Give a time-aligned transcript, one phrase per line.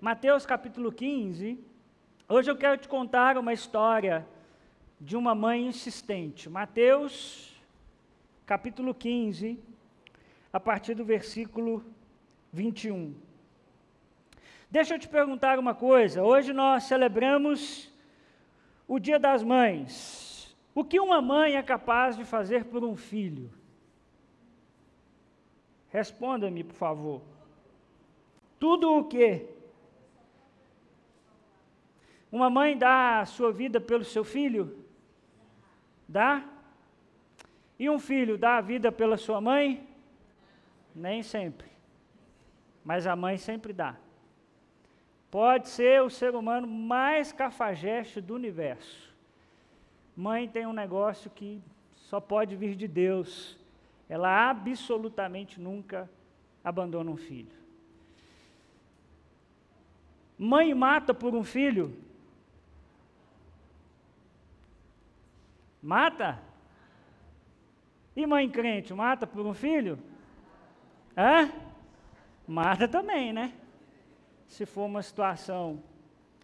[0.00, 1.58] Mateus capítulo 15.
[2.28, 4.26] Hoje eu quero te contar uma história
[5.00, 6.50] de uma mãe insistente.
[6.50, 7.58] Mateus
[8.44, 9.58] capítulo 15,
[10.52, 11.82] a partir do versículo
[12.52, 13.14] 21.
[14.70, 16.22] Deixa eu te perguntar uma coisa.
[16.22, 17.90] Hoje nós celebramos
[18.86, 20.54] o Dia das Mães.
[20.74, 23.50] O que uma mãe é capaz de fazer por um filho?
[25.88, 27.22] Responda-me, por favor.
[28.58, 29.55] Tudo o que?
[32.36, 34.76] Uma mãe dá a sua vida pelo seu filho?
[36.06, 36.44] Dá?
[37.78, 39.88] E um filho dá a vida pela sua mãe?
[40.94, 41.66] Nem sempre.
[42.84, 43.96] Mas a mãe sempre dá.
[45.30, 49.14] Pode ser o ser humano mais cafajeste do universo.
[50.14, 51.62] Mãe tem um negócio que
[51.94, 53.58] só pode vir de Deus.
[54.10, 56.06] Ela absolutamente nunca
[56.62, 57.56] abandona um filho.
[60.38, 62.04] Mãe mata por um filho?
[65.86, 66.40] Mata?
[68.16, 69.96] E mãe crente, mata por um filho?
[71.16, 71.48] Hã?
[72.44, 73.52] Mata também, né?
[74.48, 75.80] Se for uma situação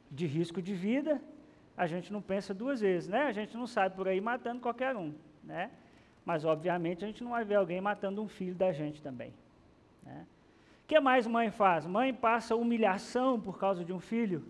[0.08, 1.20] de risco de vida,
[1.76, 3.22] a gente não pensa duas vezes, né?
[3.24, 5.72] A gente não sai por aí matando qualquer um, né?
[6.24, 9.34] Mas, obviamente, a gente não vai ver alguém matando um filho da gente também.
[10.04, 10.24] Né?
[10.84, 11.84] O que mais mãe faz?
[11.84, 14.44] Mãe passa humilhação por causa de um filho?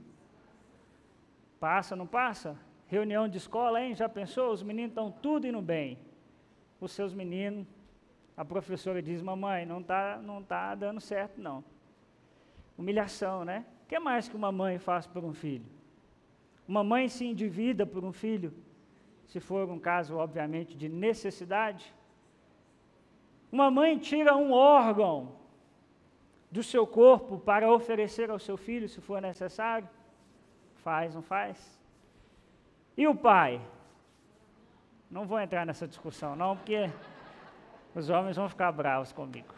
[1.58, 2.58] Passa, não passa?
[2.92, 3.94] Reunião de escola, hein?
[3.94, 4.52] Já pensou?
[4.52, 5.98] Os meninos estão tudo indo bem.
[6.78, 7.66] Os seus meninos,
[8.36, 11.64] a professora diz, mamãe, não está não tá dando certo, não.
[12.76, 13.64] Humilhação, né?
[13.84, 15.64] O que mais que uma mãe faz por um filho?
[16.68, 18.52] Uma mãe se endivida por um filho,
[19.26, 21.94] se for um caso, obviamente, de necessidade.
[23.50, 25.36] Uma mãe tira um órgão
[26.50, 29.88] do seu corpo para oferecer ao seu filho, se for necessário.
[30.74, 31.81] Faz, não faz?
[32.96, 33.60] E o pai?
[35.10, 36.90] Não vou entrar nessa discussão, não, porque
[37.94, 39.54] os homens vão ficar bravos comigo.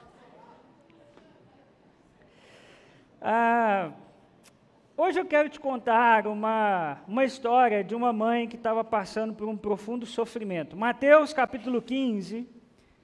[3.21, 3.91] Ah,
[4.97, 9.49] hoje eu quero te contar uma, uma história de uma mãe que estava passando por
[9.49, 10.77] um profundo sofrimento.
[10.77, 12.49] Mateus capítulo 15,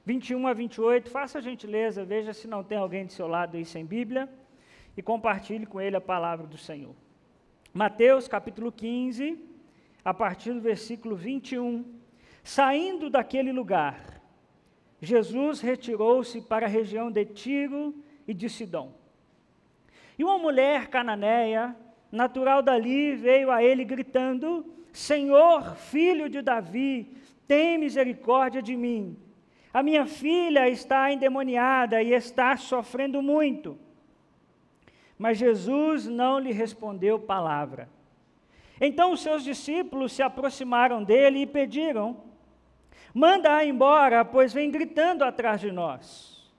[0.05, 1.11] 21 a 28.
[1.11, 4.29] Faça a gentileza, veja se não tem alguém do seu lado aí sem Bíblia
[4.97, 6.95] e compartilhe com ele a palavra do Senhor.
[7.73, 9.51] Mateus capítulo 15,
[10.05, 11.85] a partir do versículo 21.
[12.43, 14.21] Saindo daquele lugar,
[15.01, 17.95] Jesus retirou-se para a região de Tiro
[18.27, 18.93] e de Sidom.
[20.19, 21.75] E uma mulher cananeia,
[22.13, 27.17] natural dali, veio a ele gritando: Senhor, filho de Davi,
[27.47, 29.17] tem misericórdia de mim.
[29.73, 33.79] A minha filha está endemoniada e está sofrendo muito.
[35.17, 37.89] Mas Jesus não lhe respondeu palavra.
[38.81, 42.17] Então os seus discípulos se aproximaram dele e pediram:
[43.13, 46.51] Manda-a embora, pois vem gritando atrás de nós.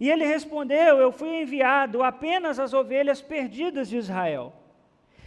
[0.00, 4.52] E ele respondeu: Eu fui enviado apenas às ovelhas perdidas de Israel.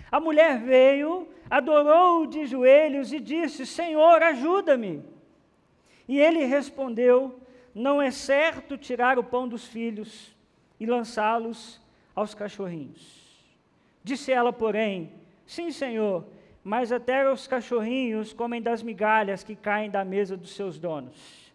[0.10, 5.04] A mulher veio, adorou-o de joelhos e disse: Senhor, ajuda-me.
[6.08, 7.42] E ele respondeu:
[7.76, 10.34] Não é certo tirar o pão dos filhos
[10.80, 11.82] e lançá-los
[12.16, 13.30] aos cachorrinhos.
[14.04, 15.21] Disse ela, porém:
[15.52, 16.26] Sim, Senhor,
[16.64, 21.52] mas até os cachorrinhos comem das migalhas que caem da mesa dos seus donos.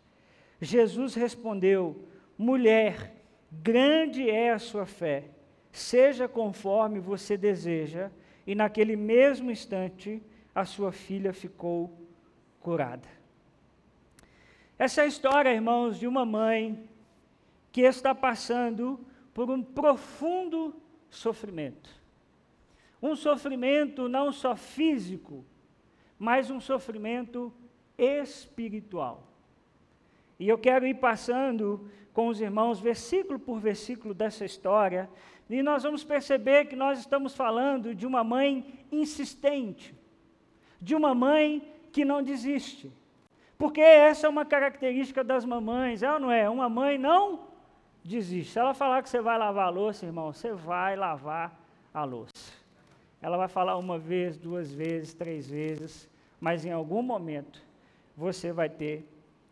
[0.60, 2.06] Jesus respondeu:
[2.36, 3.14] Mulher,
[3.50, 5.30] grande é a sua fé,
[5.72, 8.10] seja conforme você deseja.
[8.46, 10.22] E naquele mesmo instante,
[10.54, 11.90] a sua filha ficou
[12.60, 13.08] curada.
[14.78, 16.86] Essa é a história, irmãos, de uma mãe
[17.72, 19.00] que está passando
[19.32, 20.76] por um profundo
[21.08, 21.95] sofrimento.
[23.02, 25.44] Um sofrimento não só físico,
[26.18, 27.52] mas um sofrimento
[27.98, 29.22] espiritual.
[30.38, 35.08] E eu quero ir passando com os irmãos, versículo por versículo dessa história,
[35.48, 39.94] e nós vamos perceber que nós estamos falando de uma mãe insistente,
[40.80, 41.62] de uma mãe
[41.92, 42.90] que não desiste.
[43.56, 46.48] Porque essa é uma característica das mamães, é ou não é?
[46.48, 47.46] Uma mãe não
[48.04, 48.52] desiste.
[48.52, 51.58] Se ela falar que você vai lavar a louça, irmão, você vai lavar
[51.94, 52.35] a louça.
[53.26, 56.08] Ela vai falar uma vez, duas vezes, três vezes,
[56.40, 57.60] mas em algum momento
[58.16, 59.04] você vai ter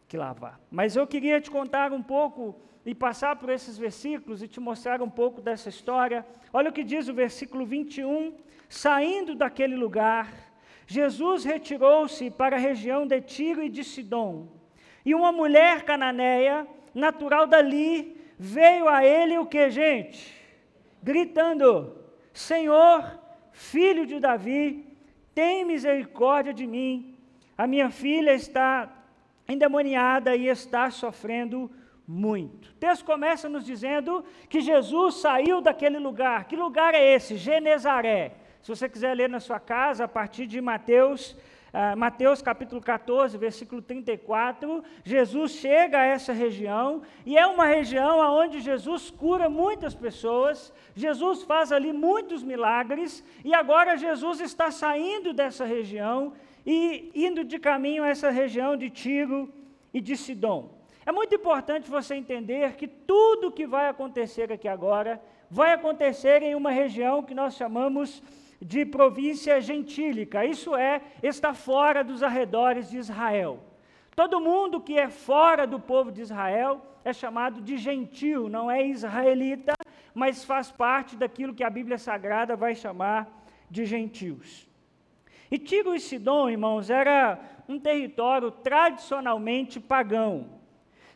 [0.06, 0.60] que lavar.
[0.70, 2.54] Mas eu queria te contar um pouco
[2.86, 6.24] e passar por esses versículos e te mostrar um pouco dessa história.
[6.52, 8.34] Olha o que diz o versículo 21.
[8.68, 10.32] Saindo daquele lugar,
[10.86, 14.46] Jesus retirou-se para a região de Tiro e de Sidom.
[15.04, 20.32] E uma mulher cananeia, natural dali, veio a ele o que, gente?
[21.02, 21.92] Gritando:
[22.32, 23.23] Senhor,
[23.54, 24.84] filho de Davi,
[25.34, 27.16] tem misericórdia de mim.
[27.56, 28.92] A minha filha está
[29.48, 31.70] endemoniada e está sofrendo
[32.06, 32.70] muito.
[32.70, 36.44] O texto começa nos dizendo que Jesus saiu daquele lugar.
[36.44, 37.36] Que lugar é esse?
[37.36, 38.32] Genezaré.
[38.60, 41.36] Se você quiser ler na sua casa, a partir de Mateus,
[41.74, 48.20] uh, Mateus capítulo 14, versículo 34, Jesus chega a essa região e é uma região
[48.38, 55.32] onde Jesus cura muitas pessoas, Jesus faz ali muitos milagres e agora Jesus está saindo
[55.32, 56.32] dessa região
[56.64, 59.52] e indo de caminho a essa região de Tiro
[59.92, 60.70] e de Sidom.
[61.04, 66.54] É muito importante você entender que tudo que vai acontecer aqui agora vai acontecer em
[66.54, 68.43] uma região que nós chamamos de
[68.86, 73.62] província gentílica, isso é, está fora dos arredores de Israel.
[74.16, 78.82] Todo mundo que é fora do povo de Israel é chamado de gentil, não é
[78.86, 79.74] israelita,
[80.14, 84.66] mas faz parte daquilo que a Bíblia Sagrada vai chamar de gentios.
[85.50, 87.38] E Tiro e Sidom, irmãos, era
[87.68, 90.48] um território tradicionalmente pagão.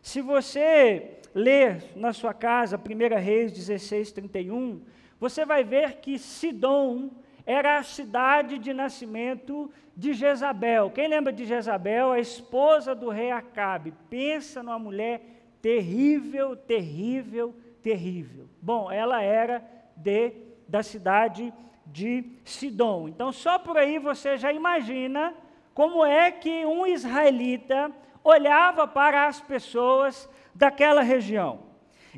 [0.03, 4.83] Se você ler na sua casa 1 Reis 16, 31,
[5.19, 7.11] você vai ver que Sidom
[7.49, 10.91] era a cidade de nascimento de Jezabel.
[10.91, 12.13] Quem lembra de Jezabel?
[12.13, 13.95] A esposa do rei Acabe.
[14.11, 18.51] Pensa numa mulher terrível, terrível, terrível.
[18.61, 19.67] Bom, ela era
[19.97, 21.51] de da cidade
[21.87, 23.09] de Sidom.
[23.09, 25.33] Então, só por aí você já imagina
[25.73, 27.91] como é que um israelita
[28.23, 31.61] olhava para as pessoas daquela região.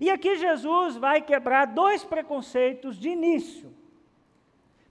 [0.00, 3.78] E aqui Jesus vai quebrar dois preconceitos de início.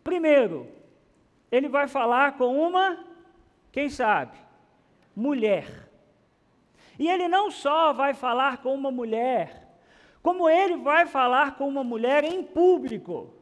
[0.03, 0.67] Primeiro,
[1.51, 3.05] ele vai falar com uma,
[3.71, 4.37] quem sabe,
[5.15, 5.89] mulher.
[6.97, 9.67] E ele não só vai falar com uma mulher,
[10.21, 13.33] como ele vai falar com uma mulher em público,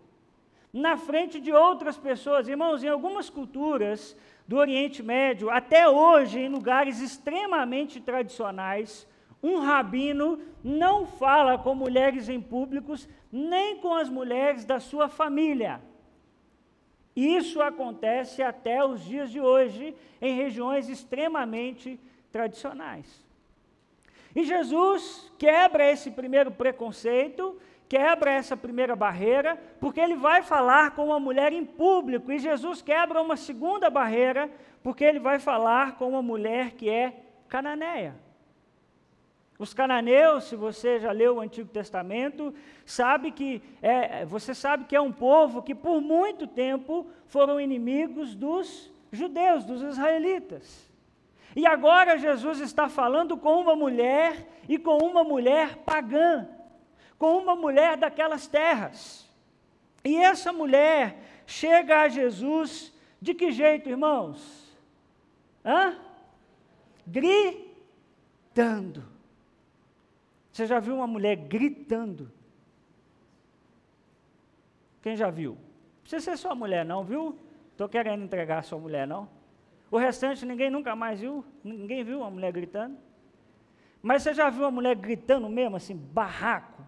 [0.71, 2.47] na frente de outras pessoas.
[2.47, 4.15] Irmãos, em algumas culturas
[4.47, 9.07] do Oriente Médio, até hoje, em lugares extremamente tradicionais,
[9.41, 15.81] um rabino não fala com mulheres em públicos, nem com as mulheres da sua família.
[17.17, 21.99] Isso acontece até os dias de hoje em regiões extremamente
[22.31, 23.25] tradicionais.
[24.35, 27.59] E Jesus quebra esse primeiro preconceito,
[27.89, 32.83] quebra essa primeira barreira, porque ele vai falar com uma mulher em público, e Jesus
[32.83, 34.47] quebra uma segunda barreira,
[34.83, 37.19] porque ele vai falar com uma mulher que é
[37.49, 38.13] cananeia.
[39.59, 42.53] Os cananeus, se você já leu o Antigo Testamento,
[42.85, 48.35] sabe que é, você sabe que é um povo que por muito tempo foram inimigos
[48.35, 50.87] dos judeus, dos israelitas.
[51.55, 56.47] E agora Jesus está falando com uma mulher e com uma mulher pagã,
[57.17, 59.27] com uma mulher daquelas terras.
[60.05, 61.17] E essa mulher
[61.47, 64.77] chega a Jesus de que jeito, irmãos?
[65.65, 65.97] Hã?
[67.07, 69.16] Gritando.
[70.57, 72.31] Você já viu uma mulher gritando?
[75.03, 75.51] Quem já viu?
[75.51, 77.37] Não precisa ser sua mulher, não, viu?
[77.73, 79.29] Estou querendo entregar a sua mulher, não.
[79.91, 81.45] O restante ninguém nunca mais viu?
[81.63, 82.97] Ninguém viu uma mulher gritando?
[84.01, 86.81] Mas você já viu uma mulher gritando mesmo, assim, barraco?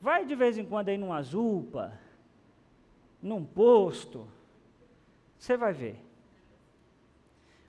[0.00, 1.92] Vai de vez em quando aí numa zupa,
[3.20, 4.26] num posto,
[5.38, 6.02] você vai ver.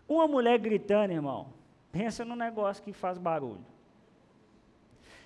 [0.07, 1.61] Uma mulher gritando, irmão,
[1.93, 3.63] Pensa no negócio que faz barulho.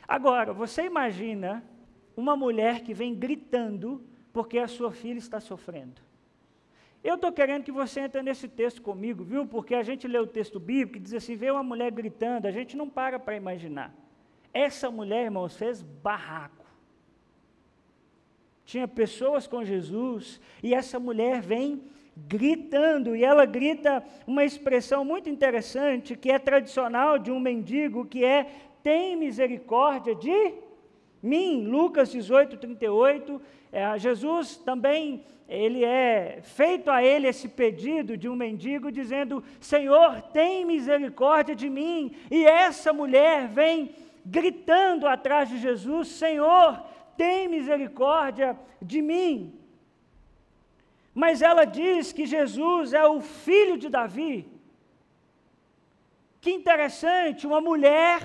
[0.05, 1.63] Agora, você imagina
[2.15, 6.01] uma mulher que vem gritando porque a sua filha está sofrendo.
[7.01, 9.47] Eu estou querendo que você entre nesse texto comigo, viu?
[9.47, 12.51] Porque a gente lê o texto bíblico e diz assim: vê uma mulher gritando, a
[12.51, 13.95] gente não para para imaginar.
[14.53, 16.65] Essa mulher, irmãos, fez barraco.
[18.65, 21.81] Tinha pessoas com Jesus e essa mulher vem
[22.25, 28.25] gritando, e ela grita uma expressão muito interessante, que é tradicional de um mendigo, que
[28.25, 28.47] é:
[28.81, 30.53] tem misericórdia de
[31.21, 31.65] mim.
[31.65, 33.41] Lucas 18, 38.
[33.71, 40.21] É, Jesus também, ele é feito a ele esse pedido de um mendigo, dizendo: Senhor,
[40.33, 42.15] tem misericórdia de mim.
[42.31, 43.91] E essa mulher vem
[44.25, 46.81] gritando atrás de Jesus: Senhor,
[47.15, 49.56] tem misericórdia de mim.
[51.23, 54.35] Mas ela diz que Jesus é o filho de Davi.
[56.39, 58.21] Que interessante, uma mulher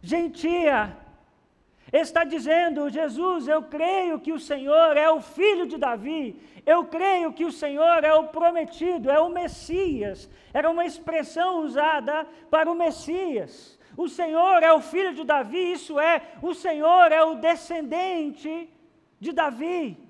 [0.00, 0.96] gentia
[1.92, 7.32] está dizendo: Jesus, eu creio que o Senhor é o filho de Davi, eu creio
[7.32, 10.30] que o Senhor é o prometido, é o Messias.
[10.54, 13.76] Era uma expressão usada para o Messias.
[13.96, 18.70] o Senhor é o filho de Davi, isso é, o Senhor é o descendente
[19.18, 20.05] de Davi.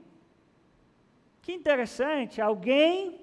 [1.46, 3.20] Que interessante, alguém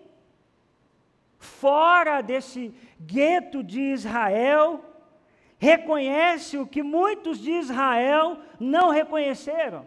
[1.38, 4.82] fora desse gueto de Israel
[5.58, 9.86] reconhece o que muitos de Israel não reconheceram: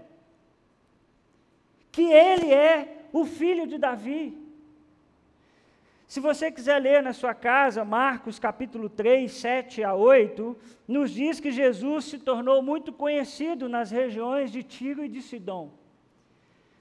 [1.91, 4.37] que ele é o filho de Davi.
[6.07, 10.55] Se você quiser ler na sua casa, Marcos capítulo 3, 7 a 8,
[10.87, 15.86] nos diz que Jesus se tornou muito conhecido nas regiões de Tiro e de Sidom.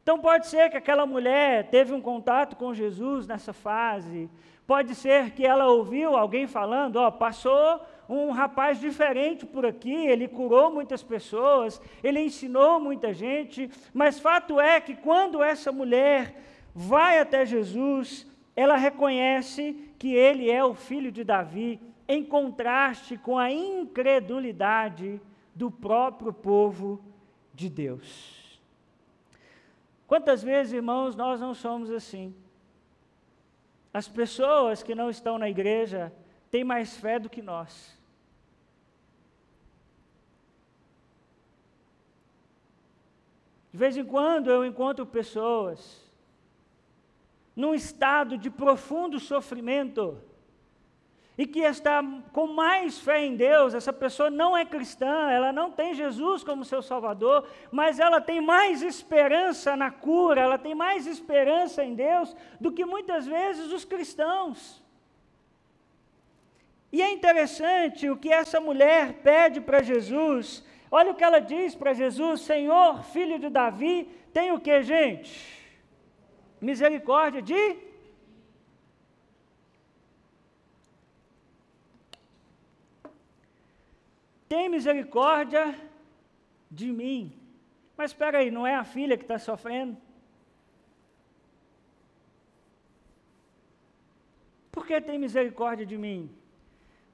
[0.05, 4.29] Então pode ser que aquela mulher teve um contato com Jesus nessa fase,
[4.67, 10.27] pode ser que ela ouviu alguém falando, ó, passou um rapaz diferente por aqui, ele
[10.27, 16.39] curou muitas pessoas, ele ensinou muita gente, mas fato é que quando essa mulher
[16.75, 23.39] vai até Jesus, ela reconhece que ele é o filho de Davi, em contraste com
[23.39, 25.19] a incredulidade
[25.55, 27.03] do próprio povo
[27.55, 28.34] de Deus.
[30.07, 32.35] Quantas vezes, irmãos, nós não somos assim?
[33.93, 36.13] As pessoas que não estão na igreja
[36.51, 37.97] têm mais fé do que nós.
[43.71, 46.01] De vez em quando eu encontro pessoas
[47.55, 50.21] num estado de profundo sofrimento
[51.37, 52.01] e que está
[52.31, 56.63] com mais fé em Deus, essa pessoa não é cristã, ela não tem Jesus como
[56.63, 62.35] seu Salvador, mas ela tem mais esperança na cura, ela tem mais esperança em Deus
[62.59, 64.81] do que muitas vezes os cristãos.
[66.91, 70.63] E é interessante o que essa mulher pede para Jesus.
[70.89, 75.55] Olha o que ela diz para Jesus: Senhor, filho de Davi, tem o que, gente?
[76.65, 77.77] misericórdia de
[84.55, 85.63] tem misericórdia
[86.71, 87.37] de mim.
[87.97, 89.97] Mas espera aí, não é a filha que está sofrendo?
[94.71, 96.33] Por que tem misericórdia de mim?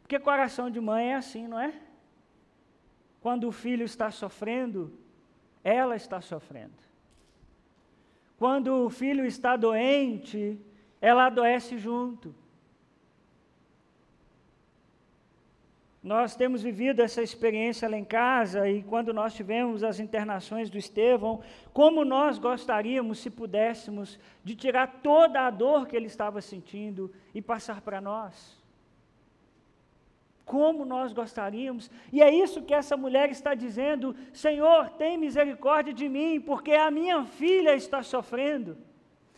[0.03, 1.74] Porque coração de mãe é assim, não é?
[3.21, 4.93] Quando o filho está sofrendo,
[5.63, 6.79] ela está sofrendo.
[8.38, 10.60] Quando o filho está doente,
[11.10, 12.36] ela adoece junto.
[16.03, 20.77] Nós temos vivido essa experiência lá em casa e quando nós tivemos as internações do
[20.77, 21.41] Estevão,
[21.72, 27.41] como nós gostaríamos, se pudéssemos, de tirar toda a dor que ele estava sentindo e
[27.41, 28.60] passar para nós
[30.51, 31.89] como nós gostaríamos.
[32.12, 36.91] E é isso que essa mulher está dizendo: Senhor, tem misericórdia de mim, porque a
[36.91, 38.77] minha filha está sofrendo.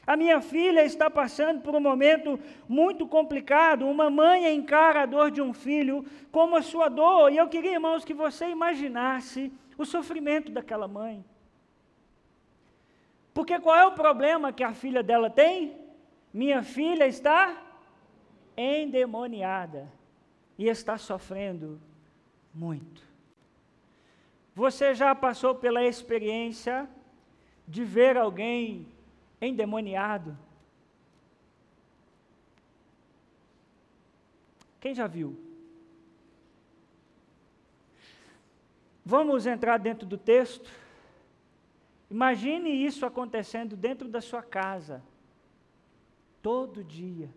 [0.05, 3.87] A minha filha está passando por um momento muito complicado.
[3.87, 7.31] Uma mãe encara a dor de um filho como a sua dor.
[7.31, 11.23] E eu queria, irmãos, que você imaginasse o sofrimento daquela mãe.
[13.33, 15.75] Porque qual é o problema que a filha dela tem?
[16.33, 17.61] Minha filha está
[18.57, 19.91] endemoniada
[20.57, 21.81] e está sofrendo
[22.53, 23.01] muito.
[24.53, 26.87] Você já passou pela experiência
[27.67, 28.85] de ver alguém
[29.45, 30.37] endemoniado?
[34.79, 35.39] Quem já viu?
[39.05, 40.69] Vamos entrar dentro do texto?
[42.09, 45.03] Imagine isso acontecendo dentro da sua casa,
[46.41, 47.29] todo dia.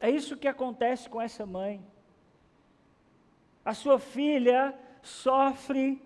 [0.00, 1.84] É isso que acontece com essa mãe.
[3.64, 6.02] A sua filha sofre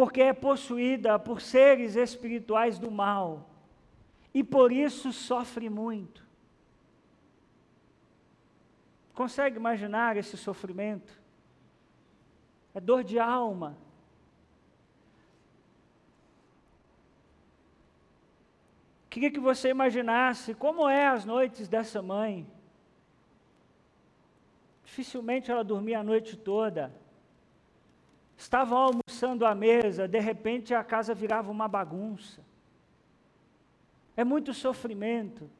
[0.00, 3.50] porque é possuída por seres espirituais do mal
[4.32, 6.26] e por isso sofre muito.
[9.12, 11.20] Consegue imaginar esse sofrimento?
[12.72, 13.76] É dor de alma.
[19.10, 22.50] Queria que você imaginasse como é as noites dessa mãe.
[24.82, 26.90] Dificilmente ela dormia a noite toda.
[28.40, 32.40] Estavam almoçando à mesa, de repente a casa virava uma bagunça.
[34.16, 35.50] É muito sofrimento.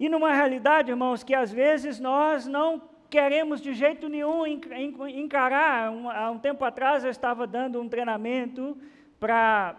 [0.00, 5.92] E numa realidade, irmãos, que às vezes nós não queremos de jeito nenhum encarar.
[6.12, 8.76] Há um tempo atrás eu estava dando um treinamento
[9.20, 9.76] para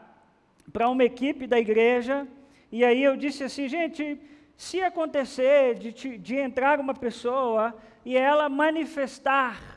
[0.90, 2.26] uma equipe da igreja
[2.72, 4.18] e aí eu disse assim, gente,
[4.56, 9.75] se acontecer de, de entrar uma pessoa e ela manifestar,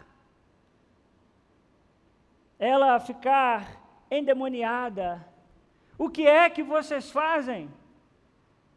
[2.58, 3.78] ela ficar
[4.10, 5.24] endemoniada,
[5.96, 7.70] o que é que vocês fazem?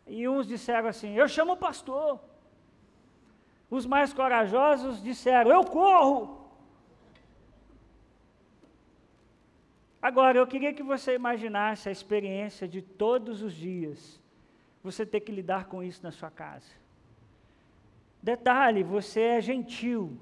[0.07, 2.19] E uns disseram assim: Eu chamo o pastor.
[3.69, 6.41] Os mais corajosos disseram: Eu corro.
[10.01, 14.19] Agora, eu queria que você imaginasse a experiência de todos os dias
[14.83, 16.71] você ter que lidar com isso na sua casa.
[18.21, 20.19] Detalhe: você é gentil.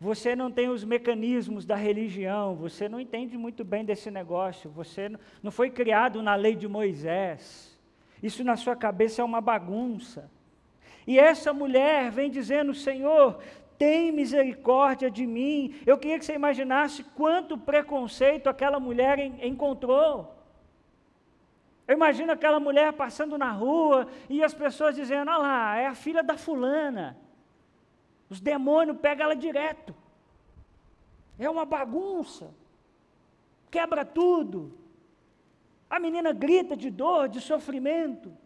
[0.00, 5.10] Você não tem os mecanismos da religião, você não entende muito bem desse negócio, você
[5.42, 7.78] não foi criado na lei de Moisés.
[8.22, 10.30] Isso na sua cabeça é uma bagunça.
[11.06, 13.38] E essa mulher vem dizendo: Senhor,
[13.78, 15.74] tem misericórdia de mim.
[15.86, 20.34] Eu queria que você imaginasse quanto preconceito aquela mulher encontrou.
[21.86, 25.94] Eu imagino aquela mulher passando na rua e as pessoas dizendo: Olha lá, é a
[25.94, 27.16] filha da fulana.
[28.34, 29.94] Os demônios pegam ela direto.
[31.38, 32.52] É uma bagunça.
[33.70, 34.76] Quebra tudo.
[35.88, 38.36] A menina grita de dor, de sofrimento.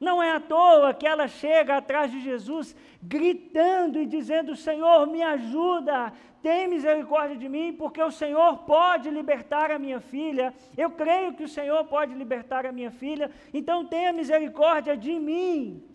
[0.00, 5.22] Não é à toa que ela chega atrás de Jesus gritando e dizendo: Senhor, me
[5.22, 10.52] ajuda, tem misericórdia de mim, porque o Senhor pode libertar a minha filha.
[10.76, 15.91] Eu creio que o Senhor pode libertar a minha filha, então tenha misericórdia de mim.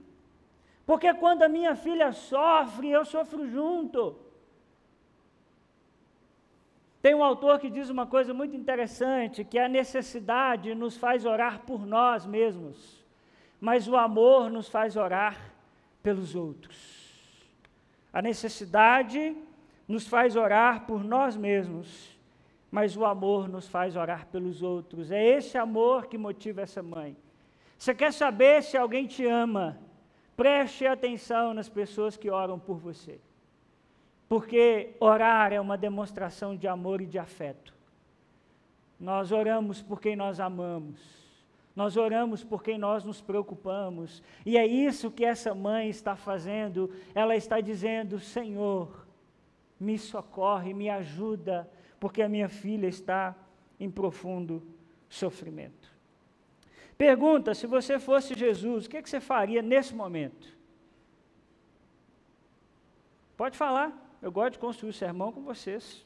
[0.87, 4.17] Porque quando a minha filha sofre, eu sofro junto.
[6.99, 11.59] Tem um autor que diz uma coisa muito interessante, que a necessidade nos faz orar
[11.59, 13.05] por nós mesmos
[13.59, 15.53] mas o amor nos faz orar
[16.03, 17.07] pelos outros.
[18.13, 19.35] A necessidade
[19.87, 22.15] nos faz orar por nós mesmos,
[22.69, 25.11] mas o amor nos faz orar pelos outros.
[25.11, 27.17] É esse amor que motiva essa mãe.
[27.77, 29.77] Você quer saber se alguém te ama?
[30.37, 33.19] Preste atenção nas pessoas que oram por você.
[34.29, 37.73] Porque orar é uma demonstração de amor e de afeto.
[38.97, 41.27] Nós oramos por quem nós amamos
[41.77, 44.23] nós oramos por quem nós nos preocupamos.
[44.43, 46.89] E é isso que essa mãe está fazendo.
[47.13, 49.05] Ela está dizendo: Senhor,
[49.79, 53.35] me socorre, me ajuda, porque a minha filha está
[53.79, 54.63] em profundo
[55.07, 55.95] sofrimento.
[56.97, 60.55] Pergunta: se você fosse Jesus, o que, que você faria nesse momento?
[63.35, 66.05] Pode falar, eu gosto de construir o sermão com vocês.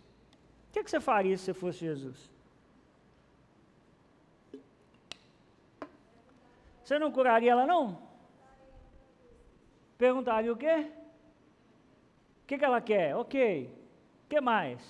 [0.69, 2.30] O que, que você faria se você fosse Jesus?
[6.84, 8.01] Você não curaria ela, não?
[9.97, 10.91] Perguntaria o quê?
[12.43, 13.15] O que, que ela quer?
[13.15, 13.73] Ok.
[14.25, 14.82] O que mais?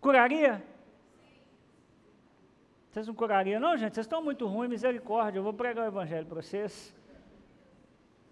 [0.00, 0.64] Curaria?
[2.96, 3.94] Vocês não curariam, não, gente?
[3.94, 5.38] Vocês estão muito ruins, misericórdia.
[5.38, 6.94] Eu vou pregar o evangelho para vocês.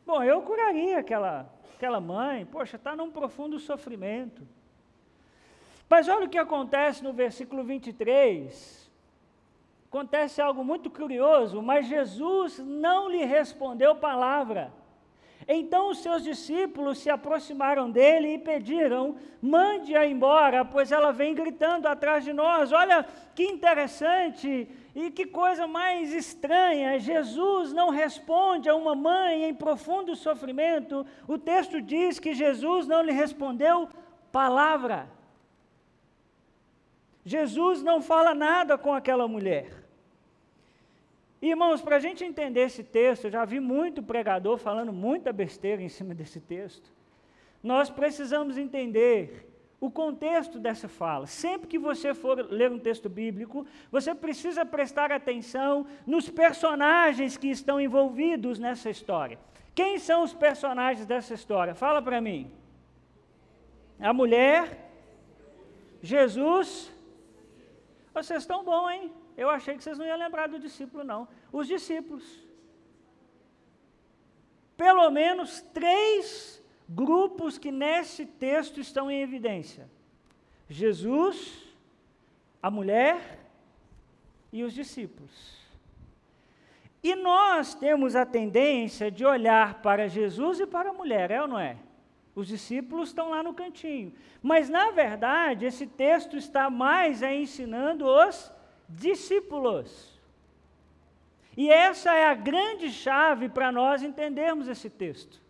[0.07, 2.47] Bom, eu curaria aquela, aquela mãe.
[2.47, 4.41] Poxa, está num profundo sofrimento.
[5.87, 8.91] Mas olha o que acontece no versículo 23
[9.87, 14.73] acontece algo muito curioso, mas Jesus não lhe respondeu palavra.
[15.47, 21.87] Então os seus discípulos se aproximaram dele e pediram: mande-a embora, pois ela vem gritando
[21.87, 22.73] atrás de nós.
[22.73, 23.05] Olha
[23.35, 26.99] que interessante e que coisa mais estranha.
[26.99, 31.05] Jesus não responde a uma mãe em profundo sofrimento.
[31.29, 33.89] O texto diz que Jesus não lhe respondeu
[34.33, 35.09] palavra.
[37.25, 39.84] Jesus não fala nada com aquela mulher.
[41.47, 45.83] Irmãos, para a gente entender esse texto, eu já vi muito pregador falando muita besteira
[45.83, 46.91] em cima desse texto.
[47.63, 49.47] Nós precisamos entender
[49.79, 51.27] o contexto dessa fala.
[51.27, 57.49] Sempre que você for ler um texto bíblico, você precisa prestar atenção nos personagens que
[57.49, 59.39] estão envolvidos nessa história.
[59.75, 61.75] Quem são os personagens dessa história?
[61.75, 62.51] Fala para mim.
[64.01, 64.91] A mulher,
[66.01, 66.91] Jesus.
[68.15, 69.13] Vocês estão bom, hein?
[69.37, 71.27] Eu achei que vocês não iam lembrar do discípulo, não.
[71.53, 72.25] Os discípulos.
[74.77, 79.91] Pelo menos três grupos que nesse texto estão em evidência:
[80.69, 81.63] Jesus,
[82.63, 83.41] a mulher
[84.53, 85.65] e os discípulos.
[87.03, 91.49] E nós temos a tendência de olhar para Jesus e para a mulher, é ou
[91.49, 91.77] não é?
[92.35, 94.13] Os discípulos estão lá no cantinho.
[94.43, 98.51] Mas, na verdade, esse texto está mais é ensinando os
[98.89, 100.13] discípulos.
[101.57, 105.41] E essa é a grande chave para nós entendermos esse texto.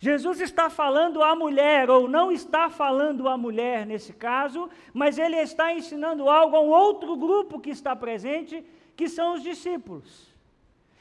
[0.00, 5.36] Jesus está falando à mulher, ou não está falando à mulher nesse caso, mas ele
[5.36, 8.64] está ensinando algo a um outro grupo que está presente,
[8.96, 10.33] que são os discípulos.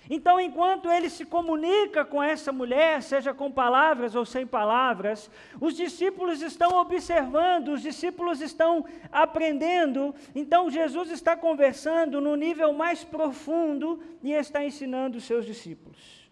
[0.10, 5.76] Então, enquanto ele se comunica com essa mulher, seja com palavras ou sem palavras, os
[5.76, 10.14] discípulos estão observando, os discípulos estão aprendendo.
[10.36, 16.30] Então, Jesus está conversando no nível mais profundo e está ensinando os seus discípulos.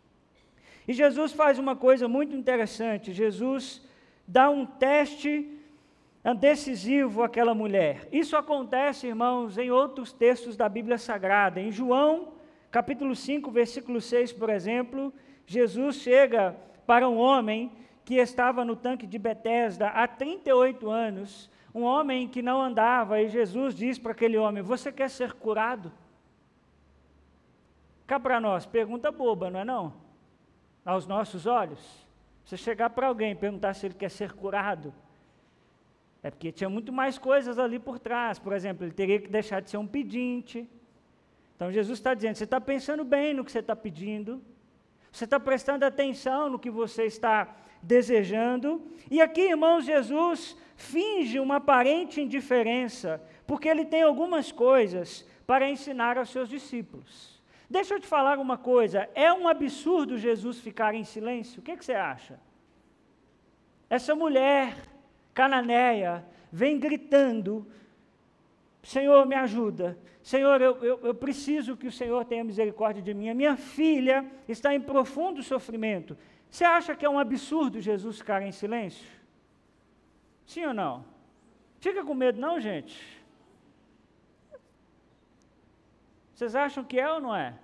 [0.88, 3.82] E Jesus faz uma coisa muito interessante: Jesus
[4.28, 5.58] dá um teste
[6.40, 8.08] decisivo àquela mulher.
[8.12, 11.60] Isso acontece, irmãos, em outros textos da Bíblia Sagrada.
[11.60, 12.34] Em João,
[12.72, 15.14] capítulo 5, versículo 6, por exemplo,
[15.46, 16.56] Jesus chega
[16.88, 17.72] para um homem
[18.06, 23.30] que estava no tanque de Betesda há 38 anos, um homem que não andava, e
[23.30, 25.92] Jesus diz para aquele homem: Você quer ser curado?
[28.08, 29.94] Cá para nós, pergunta boba, não é não?
[30.84, 32.08] Aos nossos olhos.
[32.44, 34.94] Você chegar para alguém e perguntar se ele quer ser curado,
[36.24, 38.38] é porque tinha muito mais coisas ali por trás.
[38.38, 40.70] Por exemplo, ele teria que deixar de ser um pedinte.
[41.62, 44.42] Então Jesus está dizendo: você está pensando bem no que você está pedindo,
[45.12, 48.82] você está prestando atenção no que você está desejando.
[49.12, 56.18] E aqui, irmãos, Jesus finge uma aparente indiferença, porque ele tem algumas coisas para ensinar
[56.18, 57.40] aos seus discípulos.
[57.70, 61.60] Deixa eu te falar uma coisa: é um absurdo Jesus ficar em silêncio?
[61.60, 62.40] O que, que você acha?
[63.88, 64.78] Essa mulher
[65.32, 67.68] cananeia vem gritando:
[68.84, 69.98] Senhor, me ajuda.
[70.24, 73.30] Senhor, eu, eu, eu, preciso que o Senhor tenha misericórdia de mim.
[73.30, 76.18] A minha filha está em profundo sofrimento.
[76.50, 79.08] Você acha que é um absurdo Jesus ficar em silêncio?
[80.46, 81.06] Sim ou não?
[81.80, 83.22] Fica com medo, não, gente?
[86.34, 87.56] Vocês acham que é ou não é?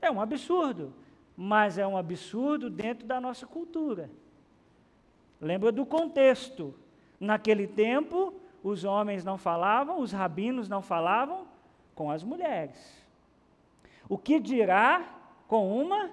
[0.00, 0.94] É um absurdo,
[1.36, 4.08] mas é um absurdo dentro da nossa cultura.
[5.40, 6.74] Lembra do contexto.
[7.18, 8.34] Naquele tempo,
[8.68, 11.46] os homens não falavam, os rabinos não falavam
[11.94, 12.76] com as mulheres.
[14.08, 15.08] O que dirá
[15.46, 16.10] com uma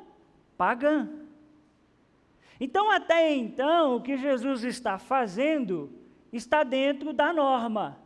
[0.56, 1.10] pagã?
[2.60, 5.92] Então, até então, o que Jesus está fazendo
[6.32, 7.98] está dentro da norma,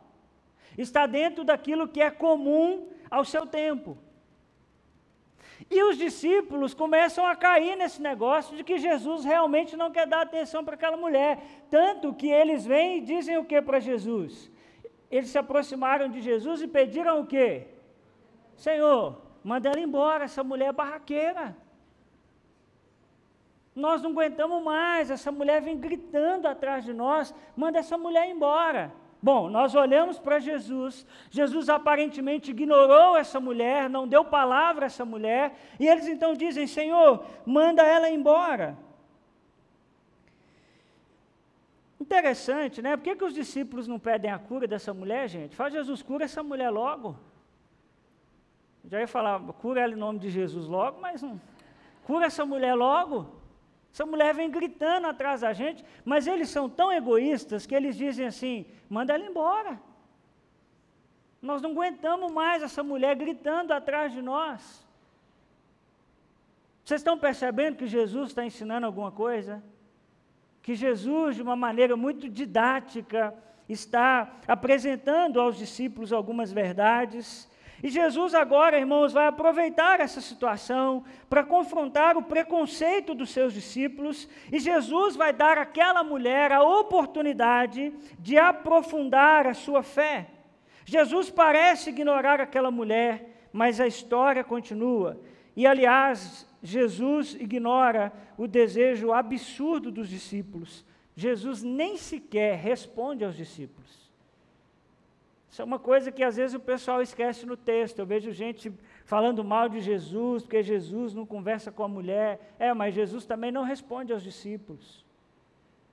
[0.78, 3.98] está dentro daquilo que é comum ao seu tempo.
[5.70, 10.22] E os discípulos começam a cair nesse negócio de que Jesus realmente não quer dar
[10.22, 11.42] atenção para aquela mulher.
[11.68, 14.50] Tanto que eles vêm e dizem o que para Jesus?
[15.10, 17.66] Eles se aproximaram de Jesus e pediram o quê?
[18.56, 21.56] Senhor, manda ela embora, essa mulher é barraqueira.
[23.74, 28.92] Nós não aguentamos mais, essa mulher vem gritando atrás de nós, manda essa mulher embora.
[29.20, 35.04] Bom, nós olhamos para Jesus, Jesus aparentemente ignorou essa mulher, não deu palavra a essa
[35.04, 38.78] mulher, e eles então dizem: Senhor, manda ela embora.
[42.00, 42.96] Interessante, né?
[42.96, 45.56] Por que, que os discípulos não pedem a cura dessa mulher, gente?
[45.56, 47.18] Faz Jesus, cura essa mulher logo.
[48.84, 51.40] Já ia falar, cura ela em nome de Jesus logo, mas não.
[52.04, 53.37] Cura essa mulher logo.
[53.92, 58.26] Essa mulher vem gritando atrás da gente, mas eles são tão egoístas que eles dizem
[58.26, 59.80] assim: manda ela embora.
[61.40, 64.86] Nós não aguentamos mais essa mulher gritando atrás de nós.
[66.84, 69.62] Vocês estão percebendo que Jesus está ensinando alguma coisa?
[70.62, 73.34] Que Jesus, de uma maneira muito didática,
[73.68, 77.48] está apresentando aos discípulos algumas verdades
[77.82, 84.28] e Jesus agora, irmãos, vai aproveitar essa situação para confrontar o preconceito dos seus discípulos,
[84.50, 90.28] e Jesus vai dar àquela mulher a oportunidade de aprofundar a sua fé.
[90.84, 95.20] Jesus parece ignorar aquela mulher, mas a história continua.
[95.54, 100.84] E aliás, Jesus ignora o desejo absurdo dos discípulos.
[101.14, 104.07] Jesus nem sequer responde aos discípulos.
[105.50, 107.98] Isso é uma coisa que às vezes o pessoal esquece no texto.
[107.98, 108.72] Eu vejo gente
[109.04, 112.54] falando mal de Jesus, porque Jesus não conversa com a mulher.
[112.58, 115.04] É, mas Jesus também não responde aos discípulos.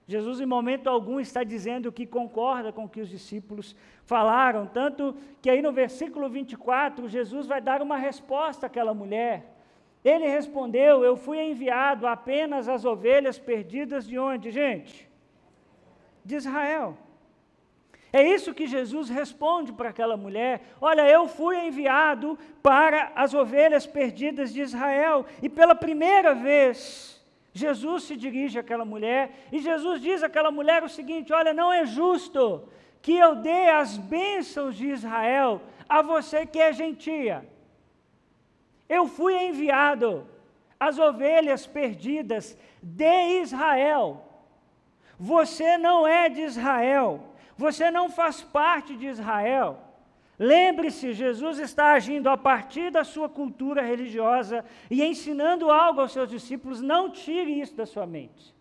[0.08, 5.16] Jesus, em momento algum, está dizendo que concorda com o que os discípulos falaram, tanto
[5.42, 9.52] que aí no versículo 24, Jesus vai dar uma resposta àquela mulher.
[10.04, 15.10] Ele respondeu: Eu fui enviado apenas às ovelhas perdidas de onde, gente?
[16.24, 16.96] De Israel.
[18.18, 23.86] É isso que Jesus responde para aquela mulher: Olha, eu fui enviado para as ovelhas
[23.86, 25.26] perdidas de Israel.
[25.44, 30.88] E pela primeira vez, Jesus se dirige àquela mulher e Jesus diz àquela mulher o
[30.88, 32.70] seguinte: Olha, não é justo
[33.02, 37.46] que eu dê as bênçãos de Israel a você que é gentia.
[38.88, 40.26] Eu fui enviado
[40.80, 44.26] às ovelhas perdidas de Israel.
[45.20, 47.35] Você não é de Israel.
[47.58, 49.80] Você não faz parte de Israel.
[50.38, 56.30] Lembre-se, Jesus está agindo a partir da sua cultura religiosa e ensinando algo aos seus
[56.30, 56.82] discípulos.
[56.82, 58.54] Não tire isso da sua mente.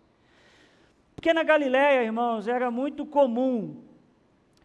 [1.17, 3.83] Porque na Galiléia, irmãos, era muito comum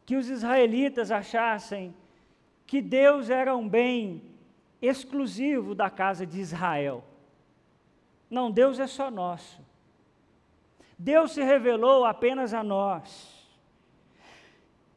[0.06, 1.96] que os israelitas achassem
[2.68, 4.22] que Deus era um bem
[4.80, 7.04] exclusivo da casa de Israel.
[8.30, 9.60] Não, Deus é só nosso.
[10.98, 13.39] Deus se revelou apenas a nós.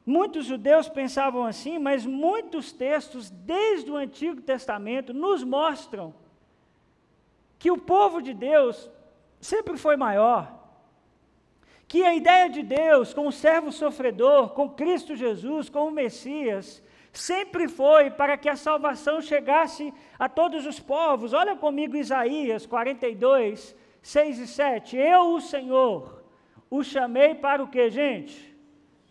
[0.05, 6.13] Muitos judeus pensavam assim, mas muitos textos, desde o Antigo Testamento, nos mostram
[7.59, 8.91] que o povo de Deus
[9.41, 10.61] sempre foi maior.
[11.87, 16.83] Que a ideia de Deus com o servo sofredor, com Cristo Jesus, com o Messias,
[17.13, 21.33] sempre foi para que a salvação chegasse a todos os povos.
[21.33, 24.97] Olha comigo Isaías 42, 6 e 7.
[24.97, 26.25] Eu, o Senhor,
[26.69, 28.52] o chamei para o que, gente?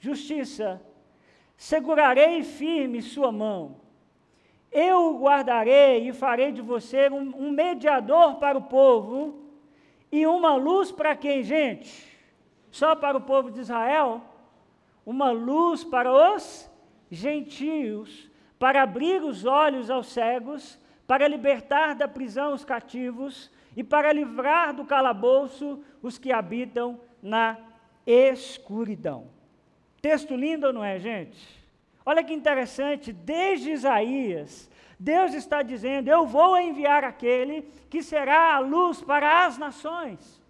[0.01, 0.81] Justiça.
[1.55, 3.79] Segurarei firme sua mão.
[4.71, 9.45] Eu o guardarei e farei de você um, um mediador para o povo
[10.11, 12.11] e uma luz para quem, gente?
[12.71, 14.23] Só para o povo de Israel?
[15.05, 16.67] Uma luz para os
[17.11, 24.11] gentios, para abrir os olhos aos cegos, para libertar da prisão os cativos e para
[24.11, 27.55] livrar do calabouço os que habitam na
[28.03, 29.40] escuridão.
[30.01, 31.39] Texto lindo não é, gente?
[32.05, 38.59] Olha que interessante, desde Isaías, Deus está dizendo: Eu vou enviar aquele que será a
[38.59, 40.41] luz para as nações.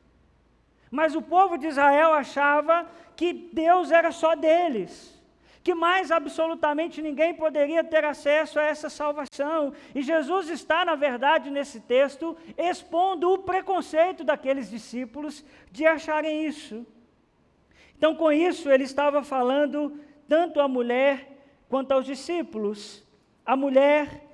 [0.89, 5.21] Mas o povo de Israel achava que Deus era só deles
[5.63, 9.73] que mais absolutamente ninguém poderia ter acesso a essa salvação.
[9.93, 16.85] E Jesus está, na verdade, nesse texto, expondo o preconceito daqueles discípulos de acharem isso.
[18.01, 19.93] Então, com isso, ele estava falando
[20.27, 21.37] tanto à mulher
[21.69, 23.07] quanto aos discípulos.
[23.45, 24.27] A mulher,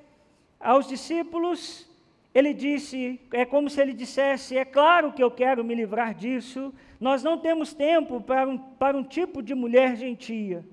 [0.58, 1.86] aos discípulos,
[2.34, 6.74] ele disse, é como se ele dissesse: É claro que eu quero me livrar disso,
[6.98, 10.64] nós não temos tempo para um, para um tipo de mulher gentia.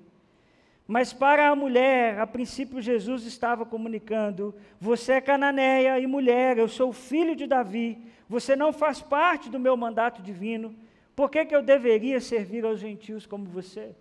[0.87, 6.69] Mas para a mulher, a princípio Jesus estava comunicando: você é cananeia e mulher, eu
[6.69, 10.77] sou filho de Davi, você não faz parte do meu mandato divino,
[11.15, 13.95] por que, que eu deveria servir aos gentios como você?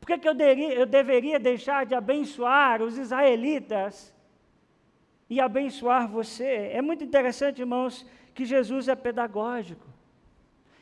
[0.00, 4.14] Por que, que eu, eu deveria deixar de abençoar os israelitas
[5.30, 6.70] e abençoar você?
[6.72, 9.86] É muito interessante, irmãos, que Jesus é pedagógico.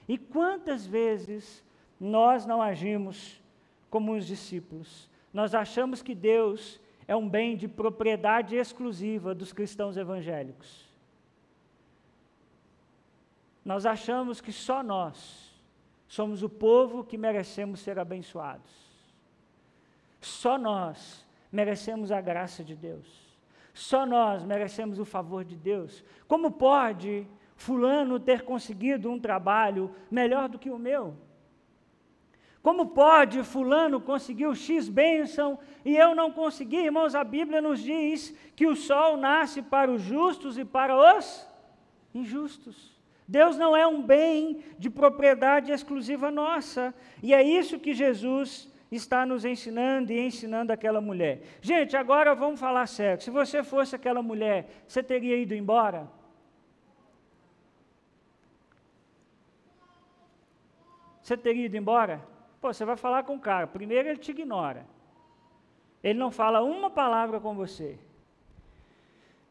[0.08, 1.64] E quantas vezes
[2.00, 3.40] nós não agimos
[3.88, 5.10] como os discípulos?
[5.32, 10.81] nós achamos que Deus é um bem de propriedade exclusiva dos cristãos evangélicos.
[13.64, 15.52] Nós achamos que só nós
[16.08, 18.72] somos o povo que merecemos ser abençoados.
[20.20, 23.06] Só nós merecemos a graça de Deus.
[23.72, 26.04] Só nós merecemos o favor de Deus.
[26.26, 27.26] Como pode
[27.62, 31.16] Fulano ter conseguido um trabalho melhor do que o meu?
[32.60, 36.76] Como pode fulano conseguir X bênção e eu não consegui?
[36.76, 41.46] Irmãos, a Bíblia nos diz que o sol nasce para os justos e para os
[42.14, 42.91] injustos.
[43.26, 46.94] Deus não é um bem de propriedade exclusiva nossa.
[47.22, 51.42] E é isso que Jesus está nos ensinando e ensinando aquela mulher.
[51.60, 53.22] Gente, agora vamos falar sério.
[53.22, 56.08] Se você fosse aquela mulher, você teria ido embora?
[61.22, 62.20] Você teria ido embora?
[62.60, 63.66] Pô, você vai falar com o cara.
[63.66, 64.84] Primeiro ele te ignora.
[66.02, 67.98] Ele não fala uma palavra com você.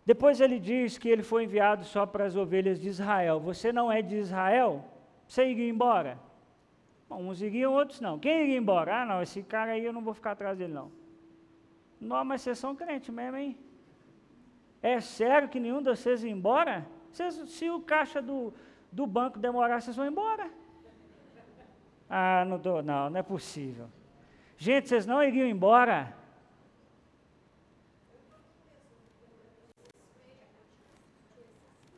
[0.05, 3.39] Depois ele diz que ele foi enviado só para as ovelhas de Israel.
[3.39, 4.83] Você não é de Israel?
[5.27, 6.17] Você iria embora?
[7.07, 8.17] Bom, uns iriam, outros não.
[8.17, 9.01] Quem iria embora?
[9.01, 10.91] Ah, não, esse cara aí eu não vou ficar atrás dele, não.
[11.99, 13.57] Não, mas vocês são crentes mesmo, hein?
[14.81, 16.87] É sério que nenhum de vocês ia embora?
[17.11, 18.53] Vocês, se o caixa do,
[18.91, 20.49] do banco demorar, vocês vão embora.
[22.09, 23.87] Ah, não dou, não, não é possível.
[24.57, 26.15] Gente, vocês não iriam embora?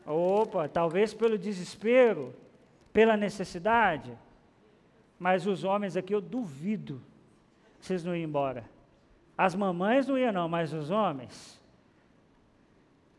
[0.06, 2.34] Opa, talvez pelo desespero,
[2.92, 4.18] pela necessidade.
[5.20, 7.02] Mas os homens aqui eu duvido
[7.84, 8.64] vocês não iam embora.
[9.38, 11.62] As mamães não iam não, mas os homens.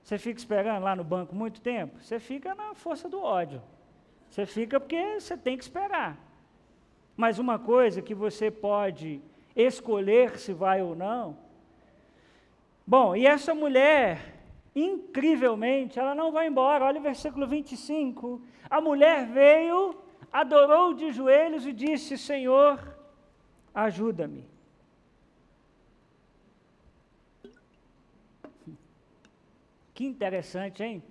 [0.03, 2.03] Você fica esperando lá no banco muito tempo?
[2.03, 3.61] Você fica na força do ódio.
[4.31, 6.17] Você fica porque você tem que esperar.
[7.15, 9.21] Mas uma coisa que você pode
[9.55, 11.37] escolher se vai ou não.
[12.87, 14.34] Bom, e essa mulher,
[14.75, 16.85] incrivelmente, ela não vai embora.
[16.85, 18.43] Olha o versículo 25.
[18.69, 19.97] A mulher veio,
[20.33, 22.81] adorou de joelhos e disse: Senhor,
[23.75, 24.49] ajuda-me.
[29.95, 31.03] Que interessante, hein?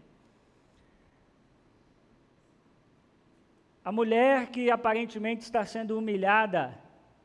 [3.85, 6.77] A mulher que aparentemente está sendo humilhada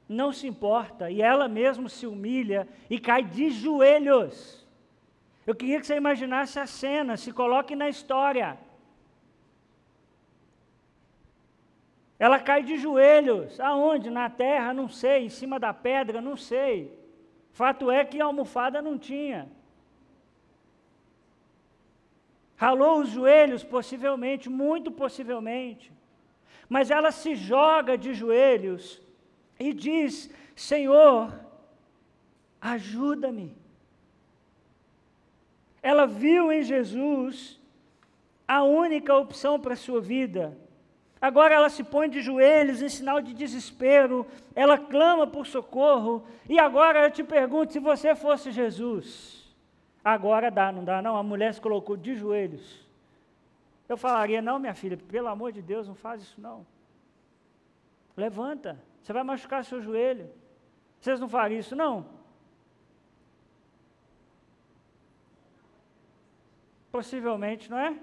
[0.08, 4.67] não se importa e ela mesma se humilha e cai de joelhos.
[5.48, 8.58] Eu queria que você imaginasse a cena, se coloque na história.
[12.18, 13.58] Ela cai de joelhos.
[13.58, 14.10] Aonde?
[14.10, 14.74] Na terra?
[14.74, 15.24] Não sei.
[15.24, 16.20] Em cima da pedra?
[16.20, 16.74] Não sei.
[17.50, 19.48] Fato é que a almofada não tinha.
[22.54, 25.90] Ralou os joelhos, possivelmente, muito possivelmente.
[26.68, 29.00] Mas ela se joga de joelhos
[29.58, 31.32] e diz: Senhor,
[32.60, 33.56] ajuda-me.
[35.82, 37.58] Ela viu em Jesus
[38.46, 40.56] a única opção para a sua vida.
[41.20, 46.58] Agora ela se põe de joelhos em sinal de desespero, ela clama por socorro, e
[46.58, 49.52] agora eu te pergunto: se você fosse Jesus,
[50.04, 51.16] agora dá, não dá, não?
[51.16, 52.86] A mulher se colocou de joelhos.
[53.88, 56.64] Eu falaria: não, minha filha, pelo amor de Deus, não faz isso não.
[58.16, 60.30] Levanta, você vai machucar seu joelho.
[61.00, 62.17] Vocês não fariam isso, não?
[66.98, 67.96] Possivelmente, não é?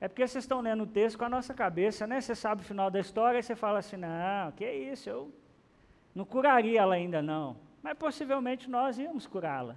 [0.00, 2.18] É porque vocês estão lendo o texto com a nossa cabeça, né?
[2.18, 5.30] Você sabe o final da história e você fala assim: não, que isso, eu
[6.14, 7.58] não curaria ela ainda não.
[7.82, 9.76] Mas possivelmente nós íamos curá-la.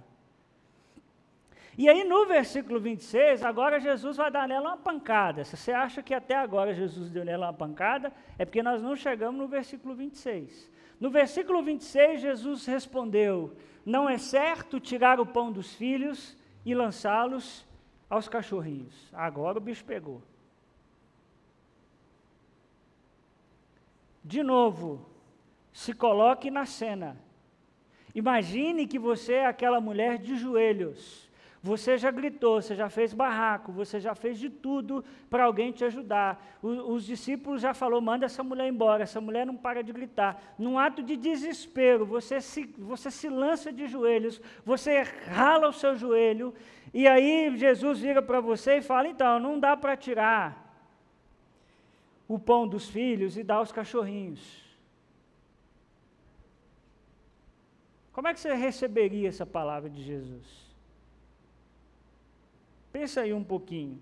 [1.76, 5.44] E aí no versículo 26, agora Jesus vai dar nela uma pancada.
[5.44, 8.96] Se você acha que até agora Jesus deu nela uma pancada, é porque nós não
[8.96, 10.70] chegamos no versículo 26.
[10.98, 13.54] No versículo 26, Jesus respondeu:
[13.84, 17.66] Não é certo tirar o pão dos filhos e lançá-los
[18.08, 19.08] aos cachorrinhos.
[19.12, 20.22] Agora o bicho pegou.
[24.22, 25.04] De novo,
[25.72, 27.16] se coloque na cena.
[28.14, 31.23] Imagine que você é aquela mulher de joelhos.
[31.64, 35.82] Você já gritou, você já fez barraco, você já fez de tudo para alguém te
[35.82, 36.58] ajudar.
[36.62, 40.54] O, os discípulos já falou, manda essa mulher embora, essa mulher não para de gritar.
[40.58, 45.96] Num ato de desespero, você se, você se lança de joelhos, você rala o seu
[45.96, 46.52] joelho
[46.92, 50.78] e aí Jesus vira para você e fala: então, não dá para tirar
[52.28, 54.62] o pão dos filhos e dar aos cachorrinhos.
[58.12, 60.73] Como é que você receberia essa palavra de Jesus?
[62.94, 64.00] Pensa aí um pouquinho.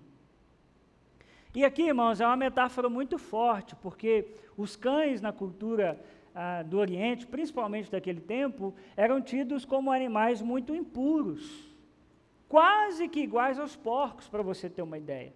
[1.55, 5.99] E aqui, irmãos, é uma metáfora muito forte, porque os cães na cultura
[6.35, 11.73] ah, do Oriente, principalmente daquele tempo, eram tidos como animais muito impuros
[12.47, 15.33] quase que iguais aos porcos, para você ter uma ideia.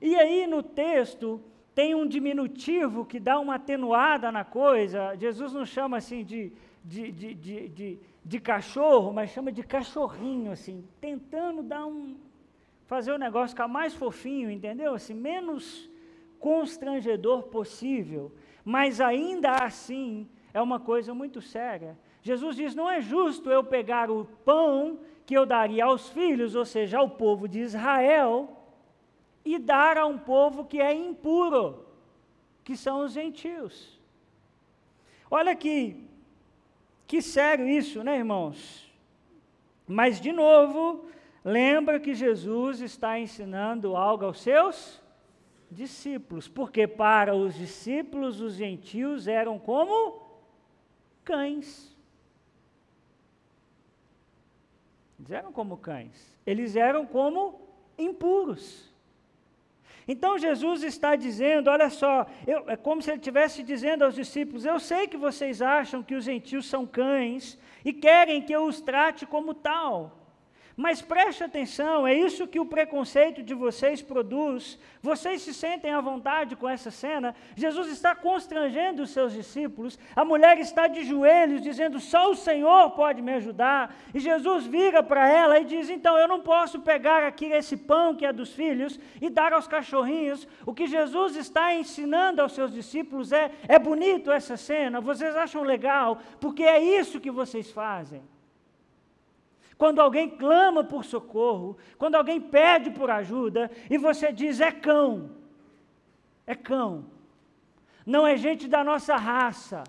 [0.00, 1.38] E aí no texto
[1.74, 5.14] tem um diminutivo que dá uma atenuada na coisa.
[5.16, 6.50] Jesus não chama assim de,
[6.82, 12.16] de, de, de, de, cachorro, mas chama de cachorrinho, assim, tentando dar um.
[12.86, 14.94] fazer o negócio ficar mais fofinho, entendeu?
[14.94, 15.90] Assim, menos
[16.38, 18.32] constrangedor possível.
[18.64, 21.98] Mas ainda assim é uma coisa muito séria.
[22.22, 26.64] Jesus diz: não é justo eu pegar o pão que eu daria aos filhos, ou
[26.64, 28.56] seja, ao povo de Israel,
[29.44, 31.86] e dar a um povo que é impuro,
[32.64, 34.00] que são os gentios.
[35.30, 36.08] Olha que,
[37.12, 38.90] que sério isso, né, irmãos?
[39.86, 41.04] Mas, de novo,
[41.44, 44.98] lembra que Jesus está ensinando algo aos seus
[45.70, 50.22] discípulos, porque para os discípulos os gentios eram como
[51.22, 51.94] cães.
[55.18, 56.40] Eles eram como cães.
[56.46, 57.60] Eles eram como
[57.98, 58.90] impuros.
[60.06, 64.64] Então Jesus está dizendo, olha só, eu, é como se ele estivesse dizendo aos discípulos:
[64.64, 68.80] Eu sei que vocês acham que os gentios são cães e querem que eu os
[68.80, 70.21] trate como tal.
[70.76, 74.78] Mas preste atenção, é isso que o preconceito de vocês produz.
[75.02, 77.34] Vocês se sentem à vontade com essa cena?
[77.54, 79.98] Jesus está constrangendo os seus discípulos.
[80.16, 83.94] A mulher está de joelhos, dizendo: Só o Senhor pode me ajudar.
[84.14, 88.14] E Jesus vira para ela e diz: Então eu não posso pegar aqui esse pão
[88.14, 90.48] que é dos filhos e dar aos cachorrinhos.
[90.64, 95.62] O que Jesus está ensinando aos seus discípulos é: É bonito essa cena, vocês acham
[95.62, 98.22] legal, porque é isso que vocês fazem
[99.82, 105.32] quando alguém clama por socorro, quando alguém pede por ajuda, e você diz: é cão,
[106.46, 107.06] é cão,
[108.06, 109.82] não é gente da nossa raça,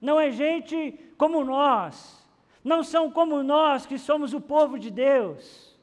[0.00, 2.24] não é gente como nós,
[2.62, 5.76] não são como nós que somos o povo de Deus.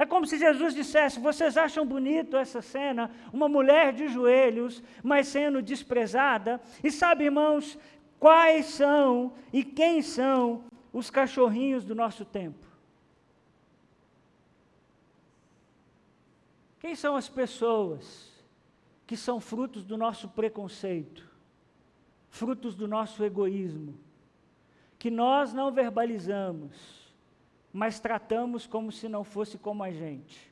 [0.00, 3.08] É como se Jesus dissesse: Vocês acham bonito essa cena?
[3.32, 6.60] Uma mulher de joelhos, mas sendo desprezada.
[6.82, 7.78] E sabe, irmãos,
[8.18, 10.64] quais são e quem são
[10.96, 12.66] os cachorrinhos do nosso tempo?
[16.80, 18.32] Quem são as pessoas
[19.06, 21.28] que são frutos do nosso preconceito,
[22.30, 23.94] frutos do nosso egoísmo,
[24.98, 27.12] que nós não verbalizamos,
[27.70, 30.50] mas tratamos como se não fosse como a gente?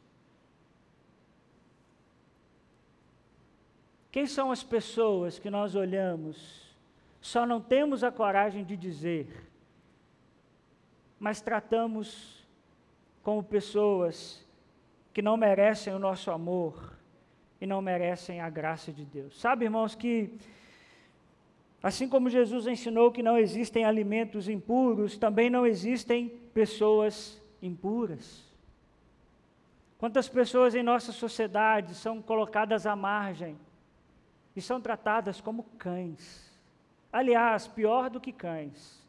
[4.13, 6.77] Quem são as pessoas que nós olhamos,
[7.19, 9.54] só não temos a coragem de dizer,
[11.25, 12.47] mas tratamos
[13.23, 14.47] como pessoas
[15.11, 16.99] que não merecem o nosso amor
[17.59, 19.41] e não merecem a graça de Deus.
[19.41, 20.37] Sabe, irmãos, que
[21.83, 28.45] assim como Jesus ensinou que não existem alimentos impuros, também não existem pessoas impuras.
[29.97, 33.59] Quantas pessoas em nossa sociedade são colocadas à margem
[34.55, 36.53] e são tratadas como cães?
[37.11, 39.03] Aliás, pior do que cães.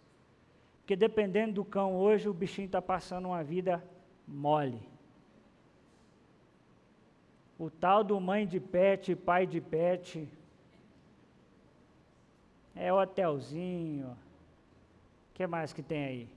[0.86, 3.84] Porque dependendo do cão hoje, o bichinho está passando uma vida
[4.28, 4.88] mole.
[7.58, 10.30] O tal do mãe de pet, pai de pet,
[12.76, 14.12] é hotelzinho.
[14.12, 16.30] O que mais que tem aí?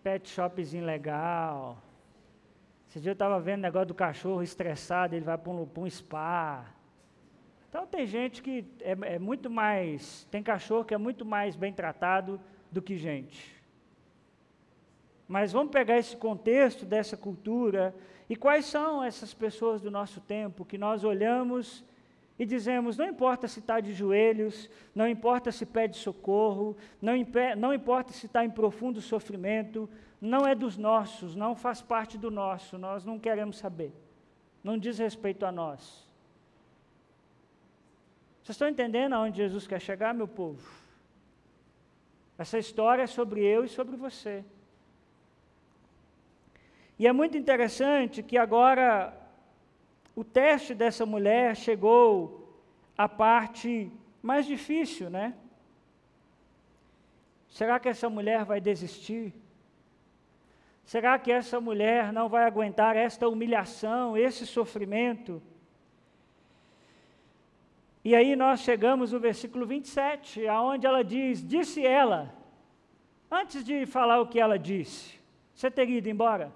[0.00, 1.76] Pet shopzinho legal.
[2.88, 5.90] Esse dia eu estava vendo o negócio do cachorro estressado, ele vai para um, um,
[5.90, 6.66] spa.
[7.68, 10.24] Então tem gente que é, é muito mais.
[10.30, 12.40] Tem cachorro que é muito mais bem tratado
[12.70, 13.60] do que gente.
[15.26, 17.94] Mas vamos pegar esse contexto dessa cultura
[18.28, 21.84] e quais são essas pessoas do nosso tempo que nós olhamos
[22.38, 27.12] e dizemos: não importa se está de joelhos, não importa se pede socorro, não,
[27.56, 29.88] não importa se está em profundo sofrimento,
[30.20, 33.92] não é dos nossos, não faz parte do nosso, nós não queremos saber,
[34.64, 36.08] não diz respeito a nós.
[38.42, 40.79] Vocês estão entendendo aonde Jesus quer chegar, meu povo?
[42.42, 44.42] Essa história é sobre eu e sobre você.
[46.98, 49.14] E é muito interessante que agora
[50.16, 52.58] o teste dessa mulher chegou
[52.96, 55.34] à parte mais difícil, né?
[57.50, 59.34] Será que essa mulher vai desistir?
[60.82, 65.42] Será que essa mulher não vai aguentar esta humilhação, esse sofrimento?
[68.02, 72.34] E aí nós chegamos no versículo 27, aonde ela diz: Disse ela,
[73.30, 75.18] antes de falar o que ela disse,
[75.54, 76.52] você teria ido embora?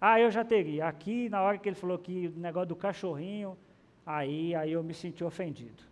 [0.00, 0.86] Ah, eu já teria.
[0.86, 3.56] Aqui, na hora que ele falou que o negócio do cachorrinho,
[4.04, 5.82] aí, aí eu me senti ofendido.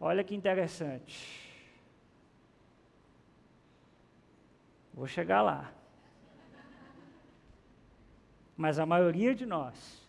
[0.00, 1.40] Olha que interessante.
[4.92, 5.72] Vou chegar lá.
[8.56, 10.03] Mas a maioria de nós,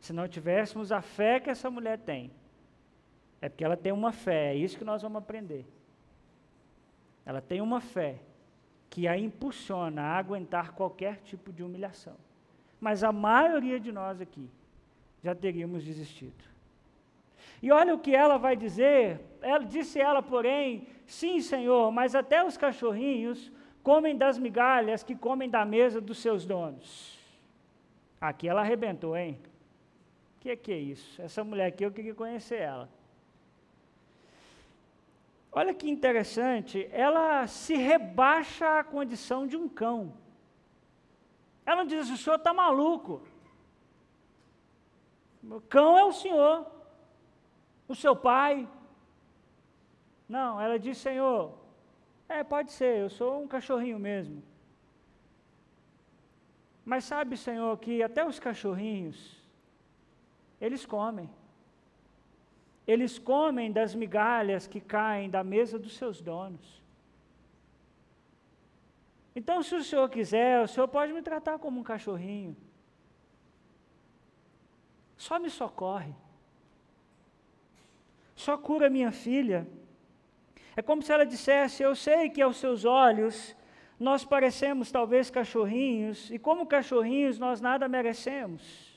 [0.00, 2.30] se não tivéssemos a fé que essa mulher tem,
[3.40, 5.66] é porque ela tem uma fé, é isso que nós vamos aprender.
[7.24, 8.20] Ela tem uma fé
[8.88, 12.16] que a impulsiona a aguentar qualquer tipo de humilhação.
[12.80, 14.48] Mas a maioria de nós aqui
[15.22, 16.44] já teríamos desistido.
[17.62, 19.20] E olha o que ela vai dizer.
[19.42, 25.50] Ela disse ela, porém, sim, Senhor, mas até os cachorrinhos comem das migalhas que comem
[25.50, 27.18] da mesa dos seus donos.
[28.20, 29.38] Aqui ela arrebentou, hein?
[30.38, 31.20] O que, que é isso?
[31.20, 32.88] Essa mulher aqui eu queria conhecer ela.
[35.50, 40.14] Olha que interessante, ela se rebaixa à condição de um cão.
[41.66, 43.20] Ela não diz: o senhor está maluco.
[45.42, 46.66] O cão é o senhor,
[47.88, 48.68] o seu pai.
[50.28, 51.52] Não, ela diz: Senhor,
[52.28, 54.40] é, pode ser, eu sou um cachorrinho mesmo.
[56.84, 59.37] Mas sabe, Senhor, que até os cachorrinhos,
[60.60, 61.28] eles comem.
[62.86, 66.82] Eles comem das migalhas que caem da mesa dos seus donos.
[69.36, 72.56] Então, se o senhor quiser, o senhor pode me tratar como um cachorrinho.
[75.16, 76.14] Só me socorre.
[78.34, 79.66] Só cura minha filha.
[80.74, 83.54] É como se ela dissesse: Eu sei que aos seus olhos
[83.98, 88.87] nós parecemos talvez cachorrinhos, e como cachorrinhos nós nada merecemos.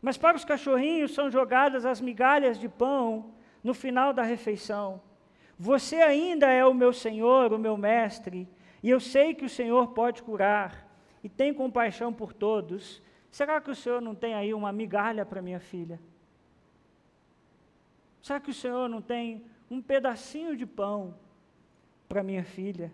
[0.00, 3.32] Mas para os cachorrinhos são jogadas as migalhas de pão
[3.62, 5.00] no final da refeição.
[5.58, 8.48] Você ainda é o meu Senhor, o meu mestre,
[8.82, 10.86] e eu sei que o Senhor pode curar
[11.24, 13.02] e tem compaixão por todos.
[13.30, 15.98] Será que o Senhor não tem aí uma migalha para minha filha?
[18.22, 21.14] Será que o Senhor não tem um pedacinho de pão
[22.08, 22.92] para minha filha?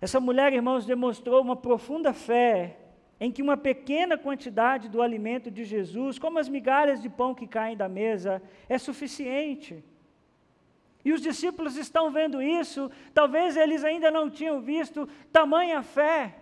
[0.00, 2.79] Essa mulher, irmãos, demonstrou uma profunda fé
[3.20, 7.46] em que uma pequena quantidade do alimento de Jesus, como as migalhas de pão que
[7.46, 9.84] caem da mesa, é suficiente.
[11.04, 16.34] E os discípulos estão vendo isso, talvez eles ainda não tinham visto tamanha fé.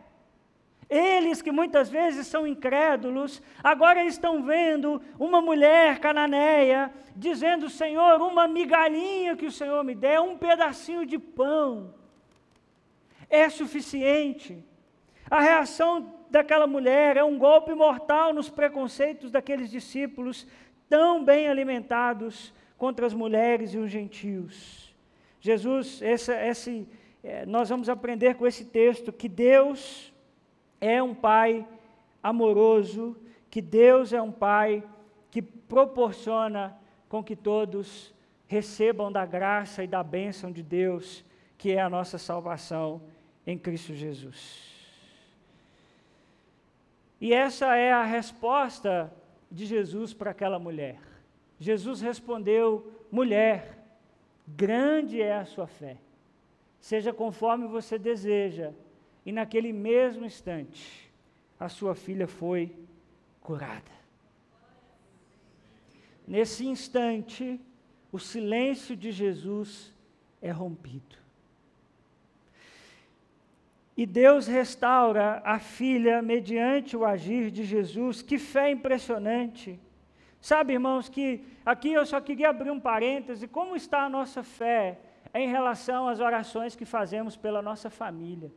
[0.88, 8.48] Eles que muitas vezes são incrédulos, agora estão vendo uma mulher cananeia dizendo: Senhor, uma
[8.48, 11.92] migalhinha que o Senhor me der, um pedacinho de pão,
[13.28, 14.64] é suficiente.
[15.30, 20.46] A reação daquela mulher é um golpe mortal nos preconceitos daqueles discípulos
[20.88, 24.94] tão bem alimentados contra as mulheres e os gentios.
[25.40, 26.88] Jesus, essa, esse,
[27.22, 30.12] é, nós vamos aprender com esse texto que Deus
[30.80, 31.66] é um Pai
[32.22, 33.16] amoroso,
[33.50, 34.82] que Deus é um Pai
[35.30, 36.76] que proporciona
[37.08, 38.14] com que todos
[38.46, 41.24] recebam da graça e da bênção de Deus,
[41.56, 43.02] que é a nossa salvação
[43.46, 44.67] em Cristo Jesus.
[47.20, 49.12] E essa é a resposta
[49.50, 51.00] de Jesus para aquela mulher.
[51.58, 53.84] Jesus respondeu: mulher,
[54.46, 55.98] grande é a sua fé,
[56.80, 58.72] seja conforme você deseja.
[59.26, 61.12] E naquele mesmo instante,
[61.58, 62.74] a sua filha foi
[63.40, 63.98] curada.
[66.26, 67.60] Nesse instante,
[68.12, 69.94] o silêncio de Jesus
[70.40, 71.16] é rompido.
[73.98, 78.22] E Deus restaura a filha mediante o agir de Jesus.
[78.22, 79.76] Que fé impressionante!
[80.40, 85.00] Sabe, irmãos, que aqui eu só queria abrir um parêntese: como está a nossa fé
[85.34, 88.52] em relação às orações que fazemos pela nossa família?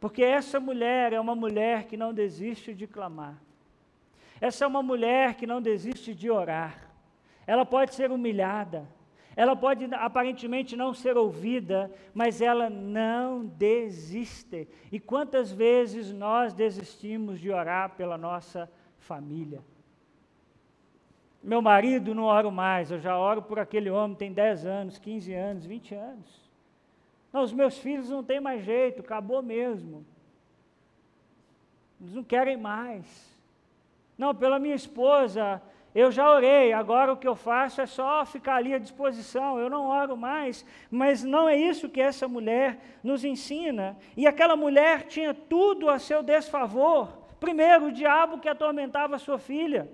[0.00, 3.36] Porque essa mulher é uma mulher que não desiste de clamar.
[4.40, 6.90] Essa é uma mulher que não desiste de orar.
[7.46, 8.88] Ela pode ser humilhada,
[9.38, 14.66] ela pode aparentemente não ser ouvida, mas ela não desiste.
[14.90, 19.62] E quantas vezes nós desistimos de orar pela nossa família?
[21.40, 25.32] Meu marido não oro mais, eu já oro por aquele homem, tem 10 anos, 15
[25.32, 26.50] anos, 20 anos.
[27.32, 30.04] Não, os meus filhos não têm mais jeito, acabou mesmo.
[32.00, 33.06] Eles não querem mais.
[34.18, 35.62] Não, pela minha esposa,
[35.94, 39.70] eu já orei, agora o que eu faço é só ficar ali à disposição, eu
[39.70, 40.64] não oro mais.
[40.90, 43.96] Mas não é isso que essa mulher nos ensina.
[44.16, 47.08] E aquela mulher tinha tudo a seu desfavor.
[47.40, 49.90] Primeiro, o diabo que atormentava sua filha.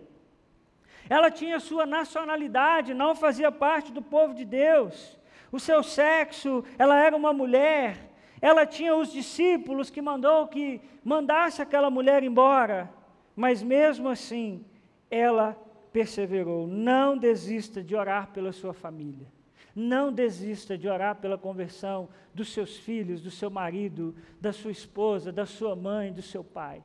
[1.08, 5.18] Ela tinha sua nacionalidade, não fazia parte do povo de Deus.
[5.52, 8.10] O seu sexo, ela era uma mulher.
[8.40, 12.90] Ela tinha os discípulos que mandou que mandasse aquela mulher embora.
[13.36, 14.64] Mas mesmo assim,
[15.10, 15.56] ela
[15.94, 16.66] perseverou.
[16.66, 19.28] Não desista de orar pela sua família.
[19.76, 25.30] Não desista de orar pela conversão dos seus filhos, do seu marido, da sua esposa,
[25.30, 26.82] da sua mãe, do seu pai.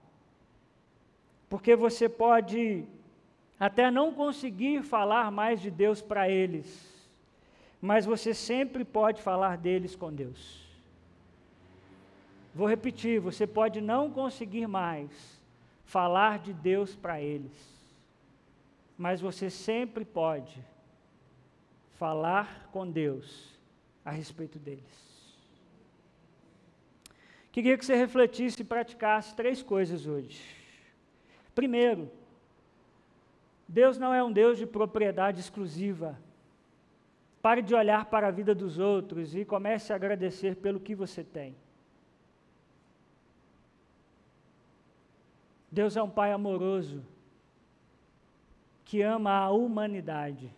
[1.50, 2.86] Porque você pode
[3.60, 7.10] até não conseguir falar mais de Deus para eles,
[7.82, 10.68] mas você sempre pode falar deles com Deus.
[12.54, 15.10] Vou repetir: você pode não conseguir mais
[15.84, 17.79] falar de Deus para eles.
[19.00, 20.62] Mas você sempre pode
[21.94, 23.58] falar com Deus
[24.04, 25.00] a respeito deles.
[27.50, 30.44] Queria que você refletisse e praticasse três coisas hoje.
[31.56, 32.12] Primeiro,
[33.66, 36.20] Deus não é um Deus de propriedade exclusiva.
[37.42, 41.24] Pare de olhar para a vida dos outros e comece a agradecer pelo que você
[41.24, 41.56] tem.
[45.72, 47.02] Deus é um Pai amoroso,
[48.90, 50.52] que ama a humanidade.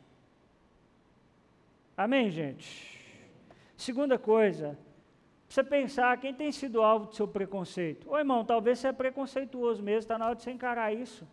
[1.98, 2.98] Amém, gente?
[3.76, 4.80] Segunda coisa,
[5.50, 8.10] você pensar quem tem sido alvo do seu preconceito.
[8.10, 11.28] Ô irmão, talvez você é preconceituoso mesmo, está na hora de você encarar isso.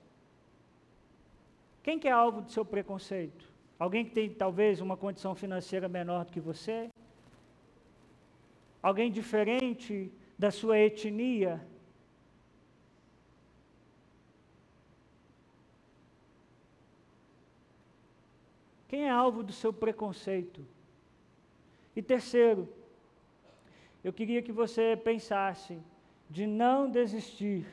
[1.85, 3.49] Quem que é alvo do seu preconceito?
[3.79, 6.91] Alguém que tem talvez uma condição financeira menor do que você?
[8.83, 11.65] Alguém diferente da sua etnia?
[18.89, 20.67] Quem é alvo do seu preconceito?
[21.95, 22.69] E terceiro,
[24.03, 25.79] eu queria que você pensasse
[26.31, 27.67] de não desistir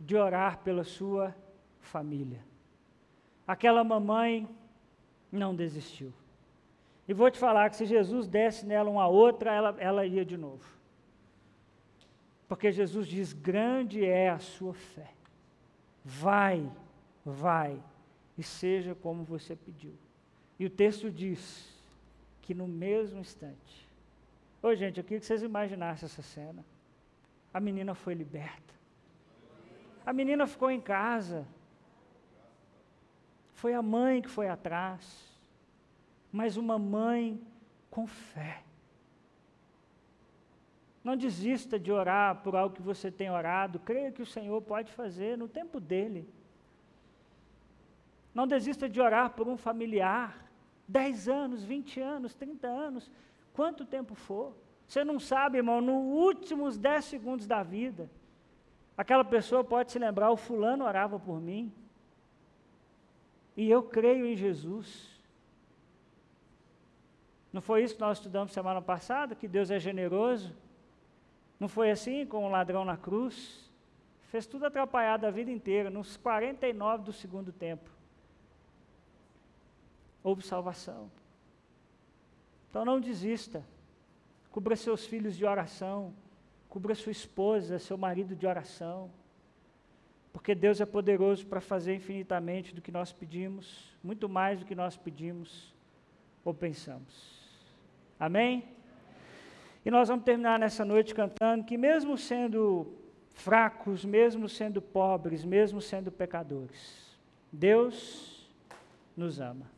[0.00, 1.34] de orar pela sua
[1.78, 2.42] família.
[3.46, 4.48] Aquela mamãe
[5.30, 6.12] não desistiu.
[7.06, 10.36] E vou te falar que se Jesus desse nela uma outra, ela, ela ia de
[10.36, 10.64] novo.
[12.48, 15.12] Porque Jesus diz: grande é a sua fé.
[16.04, 16.70] Vai,
[17.24, 17.82] vai,
[18.38, 19.94] e seja como você pediu.
[20.58, 21.68] E o texto diz
[22.42, 23.86] que no mesmo instante.
[24.62, 26.64] Ô gente, eu queria que vocês imaginassem essa cena.
[27.52, 28.74] A menina foi liberta.
[30.04, 31.46] A menina ficou em casa.
[33.54, 35.26] Foi a mãe que foi atrás.
[36.32, 37.40] Mas uma mãe
[37.90, 38.62] com fé.
[41.02, 43.78] Não desista de orar por algo que você tem orado.
[43.78, 46.28] Creia que o Senhor pode fazer no tempo dele.
[48.34, 50.45] Não desista de orar por um familiar.
[50.88, 53.10] 10 anos, 20 anos, 30 anos,
[53.52, 54.54] quanto tempo for.
[54.86, 58.08] Você não sabe, irmão, nos últimos 10 segundos da vida,
[58.96, 61.72] Aquela pessoa pode se lembrar: o fulano orava por mim.
[63.56, 65.14] E eu creio em Jesus.
[67.52, 69.34] Não foi isso que nós estudamos semana passada?
[69.34, 70.54] Que Deus é generoso?
[71.58, 73.70] Não foi assim com o ladrão na cruz?
[74.24, 77.88] Fez tudo atrapalhado a vida inteira, nos 49 do segundo tempo.
[80.26, 81.08] Houve salvação.
[82.68, 83.64] Então não desista.
[84.50, 86.12] Cubra seus filhos de oração.
[86.68, 89.08] Cubra sua esposa, seu marido de oração.
[90.32, 94.74] Porque Deus é poderoso para fazer infinitamente do que nós pedimos, muito mais do que
[94.74, 95.72] nós pedimos
[96.44, 97.14] ou pensamos.
[98.18, 98.64] Amém?
[99.84, 102.92] E nós vamos terminar nessa noite cantando que, mesmo sendo
[103.30, 107.16] fracos, mesmo sendo pobres, mesmo sendo pecadores,
[107.52, 108.50] Deus
[109.16, 109.75] nos ama.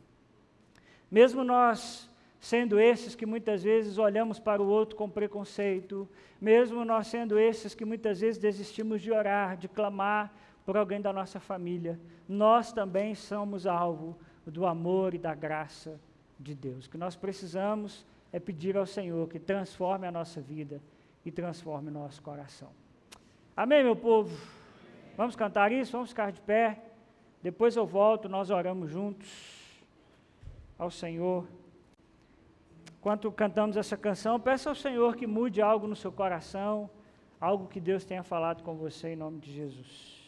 [1.09, 6.07] Mesmo nós sendo esses que muitas vezes olhamos para o outro com preconceito,
[6.39, 10.33] mesmo nós sendo esses que muitas vezes desistimos de orar, de clamar
[10.65, 15.99] por alguém da nossa família, nós também somos alvo do amor e da graça
[16.39, 16.87] de Deus.
[16.87, 20.81] Que nós precisamos é pedir ao Senhor que transforme a nossa vida
[21.25, 22.69] e transforme o nosso coração.
[23.57, 24.37] Amém, meu povo?
[25.17, 25.91] Vamos cantar isso?
[25.91, 26.79] Vamos ficar de pé.
[27.41, 29.58] Depois eu volto, nós oramos juntos
[30.79, 31.45] ao Senhor.
[32.97, 36.89] Enquanto cantamos essa canção, peça ao Senhor que mude algo no seu coração,
[37.39, 40.18] algo que Deus tenha falado com você em nome de Jesus.